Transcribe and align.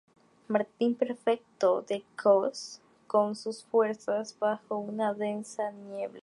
Martín 0.47 0.95
Perfecto 0.95 1.83
de 1.87 2.03
Cos 2.19 2.81
con 3.05 3.35
sus 3.35 3.63
fuerzas 3.63 4.35
bajo 4.39 4.77
una 4.79 5.13
densa 5.13 5.69
niebla. 5.73 6.19